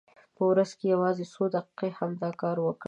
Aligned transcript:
په 0.35 0.43
ورځ 0.51 0.69
کې 0.77 0.85
یوازې 0.93 1.25
څو 1.33 1.43
دقیقې 1.55 1.89
همدا 1.99 2.29
کار 2.41 2.57
وکړئ. 2.61 2.79